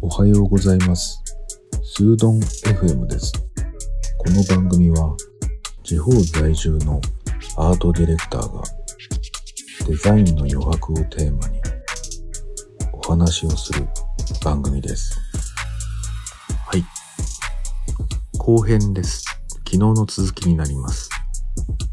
[0.00, 1.20] おはようございます。
[1.82, 3.32] スードン FM です。
[4.18, 5.16] この番組は
[5.82, 7.00] 地方在住の
[7.56, 8.62] アートディレクターが
[9.88, 11.60] デザインの余白をテーマに
[12.92, 13.88] お話をする
[14.44, 15.18] 番組です。
[16.66, 16.84] はい。
[18.38, 19.24] 後編です。
[19.66, 21.10] 昨日の続きになります。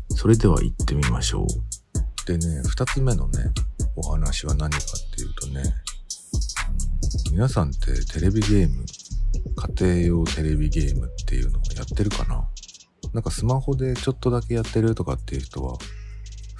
[0.10, 1.48] それでは行ってみましょう。
[2.28, 3.40] でね、二つ目のね、
[3.96, 5.64] お話は何かっていうとね、
[7.32, 8.86] 皆さんってテレビゲーム、
[9.78, 12.48] 家庭用テレビゲームっていうのをやってるかな？
[13.14, 15.78] なんかスマホでちょっとだけやってるとかっていう人は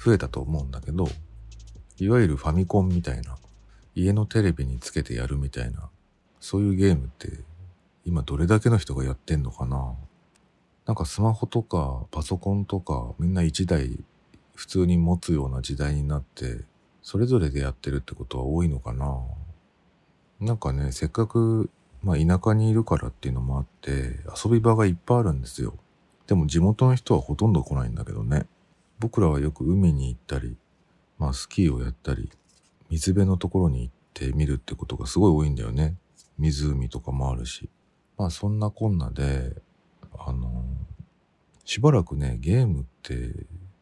[0.02, 1.08] 増えたと思うんだけど、
[1.98, 3.36] いわゆるファミコンみたいな、
[3.94, 5.90] 家のテレビにつけてやるみたいな、
[6.40, 7.28] そういうゲームって
[8.04, 9.94] 今どれだけの人がやってんのかな？
[10.86, 13.98] なんかスマホとかパソコンとかみんな一台
[14.54, 16.64] 普通に持つような時代になって、
[17.02, 19.20] それぞれでやってるってことは多いのかな？
[20.40, 21.70] なんかね、せっかく、
[22.02, 25.74] まあ田舎にいるからっていうのもあって、遊び場がいっぱいあるんですよ。
[26.26, 28.46] でも地元の人はほとんど来ないんだけどね。
[28.98, 30.56] 僕らはよく海に行ったり、
[31.18, 32.30] まあスキーをやったり、
[32.90, 35.96] 水辺のところに行って見るってことがすごい多いんだよね。
[36.38, 37.68] 湖とかもあるし。
[38.18, 39.56] まあそんなこんなで、
[40.18, 40.64] あの
[41.64, 43.32] しばらくね、ゲームって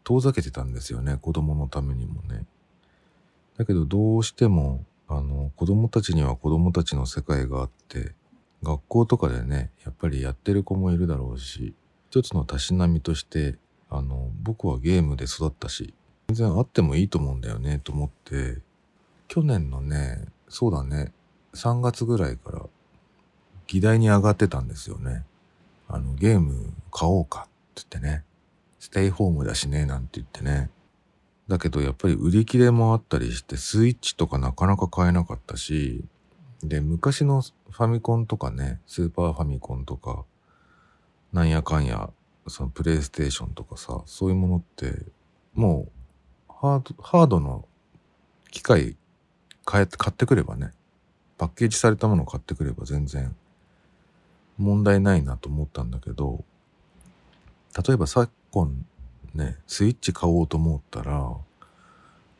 [0.05, 1.19] 遠ざけてたんですよね。
[1.21, 2.47] 子供のためにもね。
[3.57, 4.85] だけどどうしても、
[5.57, 8.13] 子供たちには子供たちの世界があって、
[8.63, 11.75] 学校とかでね、やっぱりやってる子もいるだろうし、
[12.11, 13.57] 一つのたしなみとして、
[13.91, 15.95] あの、僕はゲームで育ったし、
[16.29, 18.59] 全然あってもいいと思うんだよね、と思って、
[19.29, 21.13] 去年のね、そうだね、
[21.55, 22.63] 3月ぐらいから、
[23.67, 25.25] 議題に上がってたんですよね。
[25.89, 27.43] あの、ゲーム買おうかっ
[27.75, 28.25] て言ってね。
[28.79, 30.71] ステイホームだしね、なんて言ってね。
[31.49, 36.05] だけどやっぱり売り切れもあったりして、スイッチとかなかなか買えなかったし、
[36.63, 40.25] で、昔のファミコンとかね、スーパーファミコンとか、
[41.33, 42.11] なんやかんや、
[42.47, 45.05] そのプレイステーションとかさ、そういうものって、
[45.53, 45.89] も
[46.49, 47.67] う、ハード、ハードの
[48.51, 48.97] 機械
[49.65, 50.73] 買え、買ってくればね、
[51.37, 53.35] パッケージされたものを買ってくれば全然
[54.57, 56.45] 問題ないなと思ったんだけど、
[57.87, 58.87] 例えば昨今
[59.35, 61.37] ね、スイッチ買おうと思ったら、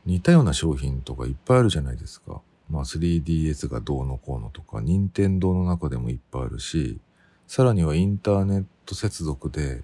[0.07, 2.41] 似たような商品とかいっぱいあるじゃないですか。
[2.71, 6.99] まあ 3DS がどうのこうのとか、任天堂の中でもいっぱいあるし、
[7.47, 9.83] さらにはインターネット接続で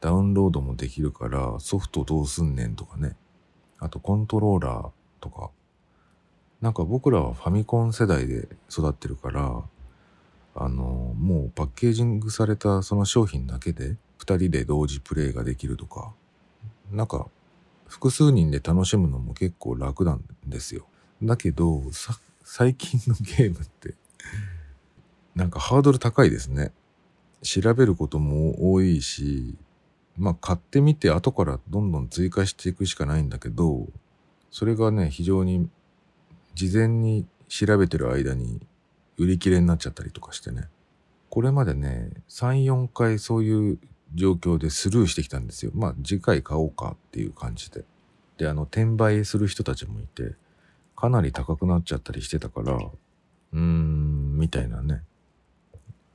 [0.00, 3.16] ダウンロードもできるからソフトどうすんねんとかね。
[3.78, 4.90] あとコントローラー
[5.20, 5.50] とか。
[6.60, 9.62] なんか僕らはファミコン世代で育ってるから、
[10.56, 16.12] あの、もうパッケージングされたその商品だけで二人で同時プレイができるとか、
[16.90, 17.28] なんか
[17.86, 20.86] 複数人で楽しむのも結構楽なんですよ。
[21.22, 21.82] だけど、
[22.42, 23.94] 最近のゲームって、
[25.34, 26.72] なんかハードル高いですね。
[27.42, 29.56] 調べることも多いし、
[30.16, 33.86] まあ買ってみて後からどんどん追加していくしかないんだけど、
[34.50, 35.68] それがね、非常に
[36.54, 38.60] 事前に調べてる間に
[39.18, 40.68] 売り切れになっちゃったりとかしてね。
[41.30, 43.78] これまでね、3、4回そういう
[44.14, 45.72] 状況でスルーしてきたんですよ。
[45.74, 47.84] まあ次回買おうかっていう感じで。
[48.38, 50.34] で、あの、転売する人たちもいて、
[50.96, 55.02] かなり高くなっちゃったりしてたから、うーん、みたいなね。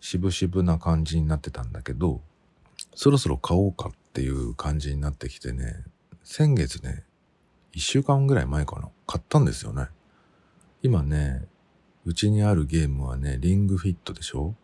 [0.01, 2.21] 渋々な感じになってたんだけど、
[2.95, 5.83] そろそろ買おうかっていう感じになってきてね、
[6.23, 7.03] 先月ね、
[7.73, 9.87] 一週間ぐらい前かな、買ったんですよね。
[10.81, 11.45] 今ね、
[12.05, 14.55] うちにあるゲームはね、リングフィットでしょ？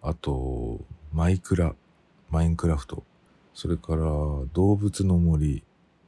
[0.00, 0.80] あと、
[1.12, 1.74] マイクラ、
[2.30, 3.04] マインクラフト。
[3.54, 4.02] それから、
[4.52, 5.64] 動物の森。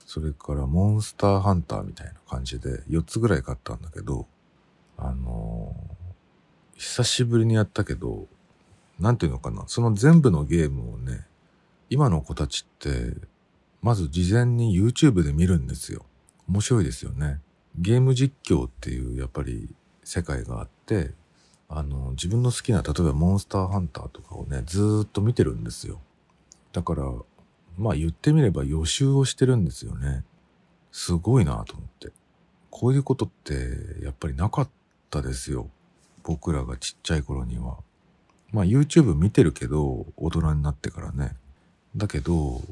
[0.07, 4.27] それから、モンスターハンターみたいな感じで、4つぐらい買ったんだけど、
[4.97, 6.01] あのー
[6.81, 8.27] 久しぶりにやったけど、
[8.99, 11.27] なんていうのかな、その全部のゲームをね、
[11.91, 13.15] 今の子たちって、
[13.83, 16.07] まず事前に YouTube で見るんですよ。
[16.49, 17.39] 面白いですよね。
[17.79, 19.69] ゲーム実況っていうやっぱり
[20.05, 21.11] 世界があって、
[21.69, 26.01] あの、自分の好きな、例えばモンスターハンターとかをね、ずーっと見てるんですよ。
[26.73, 27.05] だから、
[27.79, 30.25] まあ言ってみれば予習をしてるんですよね。
[30.93, 32.13] すごいなと思って。
[32.71, 34.71] こういうことってやっぱりなかっ
[35.11, 35.69] たですよ。
[36.23, 37.79] 僕らがちっちゃい頃には。
[38.53, 41.37] まあ YouTube 見てるけど、大人になってからね。
[41.97, 42.63] だけど、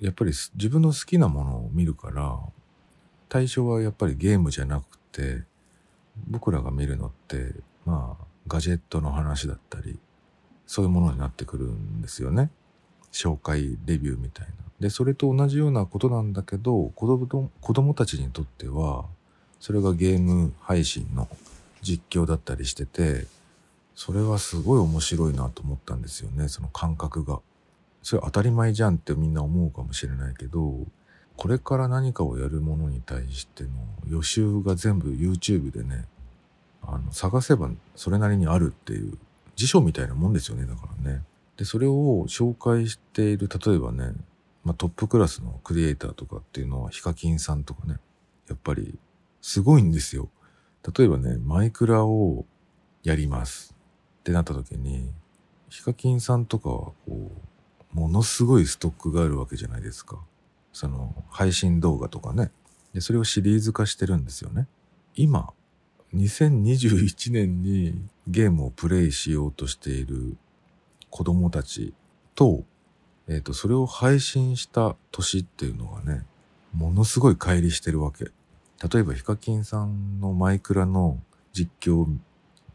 [0.00, 2.38] やっぱり自分の好きなものを見るから、
[3.28, 5.44] 対象はやっぱりゲームじゃなくて、
[6.28, 7.54] 僕らが見るのって、
[7.84, 9.98] まあ、ガジェットの話だったり、
[10.66, 12.50] そういうものになってくるんですよね。
[13.12, 14.52] 紹介、レビューみたいな。
[14.80, 19.04] で、それと同じようなことなんだけど、子供子供たちにとっては、
[19.60, 21.28] それがゲーム配信の
[21.82, 23.26] 実況だったりしてて、
[23.94, 27.40] それはすごい面白いなと思ったんですよね、その感覚が。
[28.02, 30.80] それ当たり前じゃんってみんな思うかもしれないけど、
[31.36, 33.70] これから何かをやるものに対しての
[34.08, 36.06] 予習が全部 YouTube でね、
[36.82, 39.16] あの、探せばそれなりにあるっていう
[39.54, 41.22] 辞書みたいなもんですよね、だからね。
[41.56, 44.12] で、それを紹介している、例えばね、
[44.64, 47.98] まあ、トップクラスのクリエイターとかっていうのはヒカキンさんとかね、
[48.48, 48.98] やっぱり
[49.40, 50.30] すごいんですよ。
[50.96, 52.44] 例えばね、マイクラを
[53.02, 53.74] やります
[54.20, 55.12] ってなった時に、
[55.68, 60.18] ヒカキンさんとかはこう、ものすごいストックがあるわけじゃないですか。
[60.72, 62.50] その配信動画とかね。
[62.94, 64.66] で、それをシリーズ化してるんですよね。
[65.14, 65.52] 今、
[66.14, 70.36] 2021年にゲームをプレイしようとしている
[71.12, 71.92] 子供たち
[72.34, 72.64] と、
[73.28, 76.24] えっ、ー、と、それを配信した年っていうのがね、
[76.72, 78.24] ものすごい乖離してるわけ。
[78.24, 81.18] 例えば、ヒカキンさんのマイクラの
[81.52, 82.06] 実況、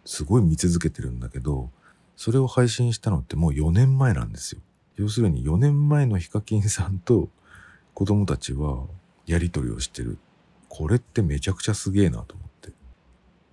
[0.06, 1.72] すごい見続けてるんだけど、
[2.16, 4.62] それを配信したのってもう4年前なんですよ。
[4.98, 7.30] 要するに4年前のヒカキンさんと
[7.96, 8.86] 子供たちは
[9.26, 10.20] やりとりをしてる。
[10.70, 12.72] これってめちゃくちゃすげえなと思って。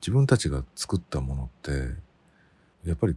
[0.03, 1.95] 自分たちが作ったものって、
[2.87, 3.17] やっぱり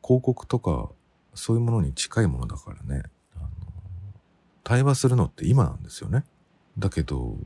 [0.00, 0.90] 広告とか
[1.34, 3.02] そういうものに近いものだからね。
[3.36, 3.48] あの
[4.64, 6.24] 対話するのって今なんですよね。
[6.78, 7.36] だけど、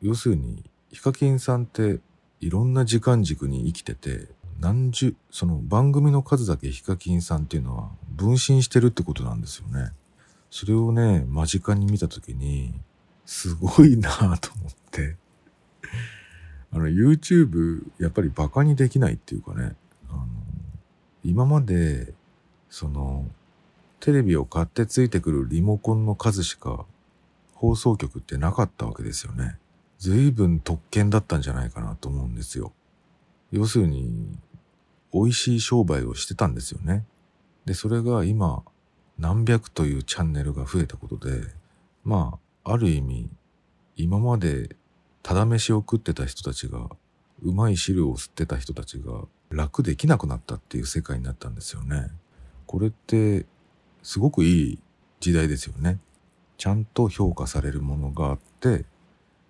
[0.00, 2.00] 要するに、ヒカキンさんって
[2.40, 4.28] いろんな時間軸に生きてて、
[4.60, 9.90] 何十、その番組の数だけヒカキンさんっていうのは分身してるってことなんですよね。
[10.50, 12.74] それをね、間近に見たときに、
[13.26, 15.16] すごいなぁと思って。
[16.72, 19.74] あの、YouTube、やっぱりバカにできないっていうかね、
[20.08, 20.26] あの、
[21.24, 22.14] 今まで、
[22.76, 23.24] その、
[24.00, 26.84] テレビを買ってついてくるリモコンの数しか
[27.54, 29.56] 放送局ってなかったわけですよね。
[29.96, 32.74] 随分特権だったんじゃないかなと思うんですよ。
[33.50, 34.38] 要するに、
[35.10, 37.06] 美味しい商売をしてたんですよね。
[37.64, 38.62] で、それが今、
[39.18, 41.48] 何百というチャンネルが増えたことで、
[42.04, 43.30] まあ、ある意味、
[43.96, 44.76] 今まで
[45.22, 46.90] ただ飯を食ってた人たちが、
[47.42, 52.10] うまい汁を吸ってた人たちが楽できなくなったっていう世界になったんですよね。
[52.66, 53.46] これって、
[54.02, 54.78] すごくいい
[55.20, 55.98] 時代ですよね。
[56.58, 58.84] ちゃんと評価されるものがあって、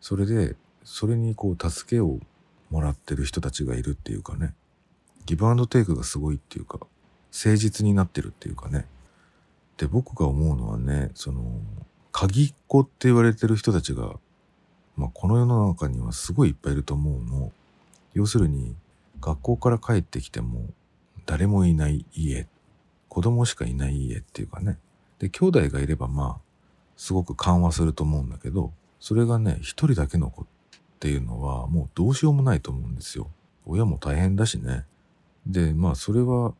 [0.00, 2.18] それで、それにこう助けを
[2.70, 4.54] もらってる人たちがいるっていうかね。
[5.24, 6.78] ギブアンドテイクがすごいっていうか、
[7.32, 8.86] 誠実になってるっていうかね。
[9.76, 11.42] で、僕が思うのはね、その、
[12.12, 14.18] 鍵っ子って言われてる人たちが
[14.96, 17.52] まあ、この世の中にはすごいいっぱいいると思うの。
[18.14, 18.74] 要するに、
[19.20, 20.70] 学校から帰ってきても、
[21.26, 22.46] 誰もいない家、
[23.08, 24.78] 子供しかいない家っていうかね。
[25.18, 26.40] で、兄弟がいればまあ、
[26.96, 30.46] すごく緩和すると思うんだけど、それがね、一人だけの子っ
[30.98, 33.30] ていうのはもうどうしようもないと思うんですよ。
[33.64, 34.84] 親も大変だしね。
[35.46, 36.54] で、まあそれは、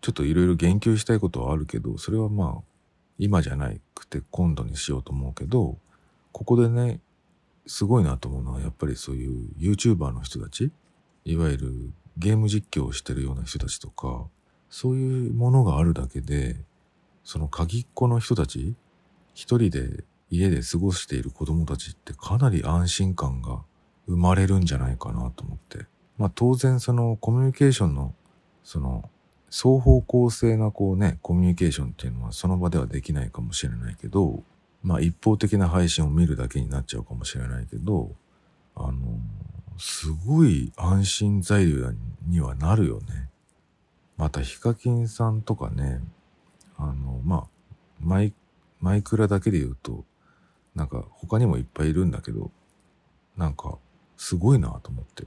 [0.00, 2.62] ちょっといろいろ言及したいことはあるけど、それはまあ、
[3.18, 5.76] 今じゃなくて今度にしようと思うけど、
[6.32, 7.00] ここでね、
[7.66, 10.70] すごいなと思うのは、やっぱりそういう YouTuber の人たち、
[11.24, 14.26] いわゆるゲーム実況をしてるような人たちとか、
[14.70, 16.56] そういうものがあるだけで、
[17.24, 18.74] その鍵っ子の人たち、
[19.34, 23.62] 一人で家で過ごしている子供たちってかなり安心感が
[24.06, 25.86] 生まれるんじゃないかなと思って。
[26.16, 28.14] まあ当然そのコミュニケーションの、
[28.64, 29.08] その
[29.50, 34.42] 双方向性なこうね、コミュニケーションっていうのはその場ではできないかもしれないけど、
[34.82, 38.12] まあ一方的な配信を見るだけになっちゃうかもしれないけど、
[38.74, 38.94] あの、
[39.78, 41.92] すごい安心材料
[42.26, 43.30] にはなるよね。
[44.18, 46.00] またヒカキンさんとかね、
[46.76, 47.46] あの、まあ、
[48.00, 48.34] マイ、
[48.80, 50.04] マイクラだけで言うと、
[50.74, 52.50] なんか他にもいっぱいいるんだけど、
[53.36, 53.78] なんか
[54.16, 55.24] すごいなと思って、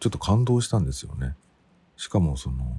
[0.00, 1.36] ちょっと感動したんですよね。
[1.96, 2.76] しかもその、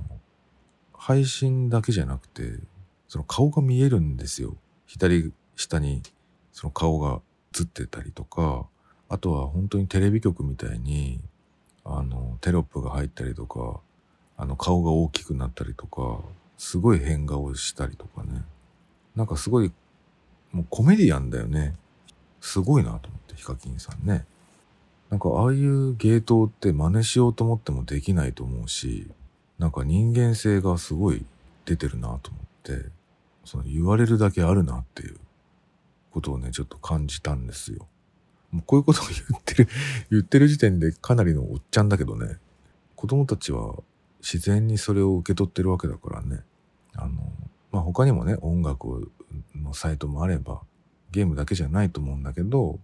[0.93, 2.59] 配信だけじゃなくて、
[3.07, 4.57] その顔が見えるんですよ。
[4.85, 6.03] 左下に
[6.51, 7.21] その顔が
[7.57, 8.67] 映ってたりとか、
[9.07, 11.21] あとは本当にテレビ局みたいに、
[11.85, 13.79] あの、テロップが入ったりとか、
[14.37, 16.21] あの、顔が大きくなったりとか、
[16.57, 18.43] すごい変顔したりとかね。
[19.15, 19.71] なんかすごい、
[20.51, 21.75] もうコメディアンだよね。
[22.41, 24.25] すごいなと思って、ヒカキンさんね。
[25.09, 29.07] なんかああいう芸当って真似しようと思ってもできないと思うし、
[29.59, 31.25] なんか人間性がすごい
[31.65, 32.89] 出てるなと思って、
[33.45, 35.17] その言われるだけあるなっていう
[36.11, 37.87] ことをね、ちょっと感じたんですよ。
[38.51, 39.69] もうこういうことを言ってる、
[40.11, 42.37] 言ってる時点でかなりのおっちゃんだけどね、
[42.95, 43.75] 子供たちは
[44.25, 46.43] 自然にそれを受け取ってるわけだからね。
[46.95, 47.31] あの、
[47.71, 49.11] まあ、他にもね、音楽
[49.53, 50.61] のサイトもあれば、
[51.11, 52.79] ゲームだけじゃないと思うんだけど、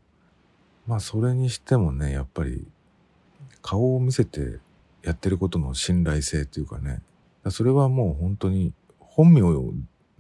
[0.86, 2.68] まあそれにしてもね、やっぱり
[3.64, 4.60] 顔を見せて
[5.02, 7.02] やってることの信頼性っていうかね。
[7.50, 9.42] それはもう本当に本名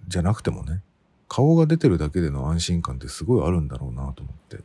[0.08, 0.82] じゃなくてもね、
[1.28, 4.63] 顔が出てるだけでの安心感ってすごいあるんだろうなと思って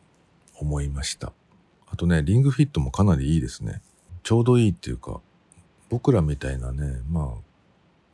[0.58, 1.32] 思いました。
[1.86, 3.82] あとね、リングフィットもかなりいいですね。
[4.22, 5.20] ちょうどいいっていうか、
[5.88, 7.28] 僕らみたいなね、まあ、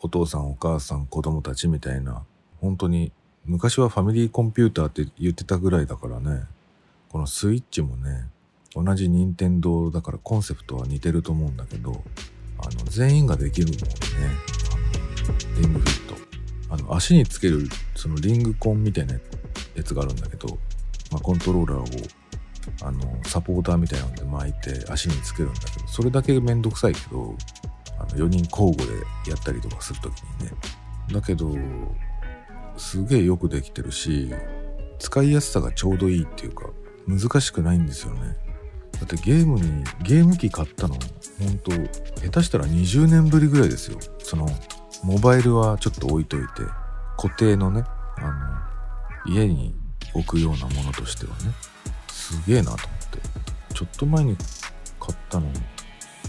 [0.00, 2.23] お父さんお母さん子供たちみたいな、
[2.61, 3.12] 本当に
[3.45, 6.45] 昔はファミリーコンピューターって言ってたぐらいだからね、
[7.09, 8.29] このスイッチもね、
[8.75, 12.02] 同じ任天堂だからコンセプトは似てると思うんだけど、
[12.59, 13.88] あの、全員ができるもんね。
[14.73, 16.14] あの、リングフィット。
[16.71, 19.14] あの、足につける、そのリングコンみたいな
[19.75, 20.59] やつがあるんだけど、
[21.11, 22.09] まあ、コントローラーを、
[22.83, 27.37] あの、サポーターみたいなので巻いて足につけるんだけど、それだけめんどくさいけど、
[27.99, 30.52] あの、4人交互でやったりとかするときにね。
[31.12, 31.50] だけど、
[32.76, 34.33] すげえよくできてるし、
[34.99, 36.66] 使いやすさがちょうどいいっていうか、
[37.07, 38.37] 難しくないんですよね。
[38.92, 41.73] だってゲームに、ゲーム機買ったの、ほんと、
[42.21, 43.99] 下手したら20年ぶりぐらいですよ。
[44.21, 44.49] その、
[45.02, 46.62] モバイルはちょっと置いといて、
[47.16, 47.85] 固定のね、
[48.19, 48.69] あ
[49.26, 49.75] の、家に
[50.14, 51.52] 置くようなものとしてはね、
[52.33, 53.75] すげえなと思って。
[53.75, 54.37] ちょっと前に
[54.99, 55.49] 買ったの、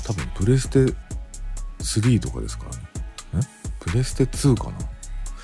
[0.06, 0.94] 多分プレステ
[1.80, 3.48] 3とかですからね。
[3.66, 4.78] えプレステ2かな。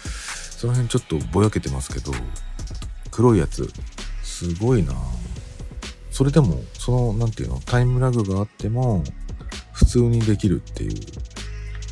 [0.04, 2.12] その辺ちょっとぼやけてますけど、
[3.12, 3.72] 黒いやつ、
[4.22, 4.94] すごいな。
[6.12, 7.26] それでも、その、な。
[7.28, 9.04] んていうの、タイムラグがあっても、
[9.72, 11.00] 普通にできるっていう、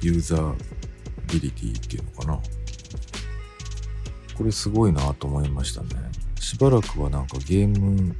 [0.02, 0.56] ユーザー
[1.32, 2.40] ビリティっていうのかな。
[4.38, 5.14] これすごいな。
[5.14, 5.90] と思いましたね。
[6.40, 7.20] しばらくはな。
[7.20, 8.16] んかゲーム、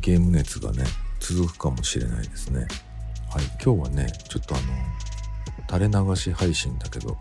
[0.00, 0.84] ゲーム熱がね、
[1.20, 2.66] 続くかもしれないですね。
[3.30, 4.64] はい、今日はね、ちょっとあの、
[5.68, 7.16] 垂れ流し配信だけど、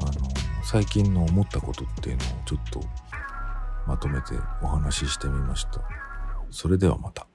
[0.00, 0.12] あの、
[0.62, 2.80] 最近の思ったことっていうのをちょっと
[3.86, 5.80] まとめてお話ししてみました。
[6.50, 7.26] それではまた。